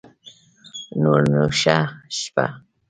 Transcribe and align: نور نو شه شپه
نور 1.01 1.19
نو 1.31 1.41
شه 1.59 1.77
شپه 2.17 2.45